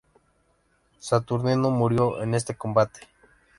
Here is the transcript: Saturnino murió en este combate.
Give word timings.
Saturnino 0.97 1.69
murió 1.69 2.23
en 2.23 2.33
este 2.33 2.55
combate. 2.55 3.01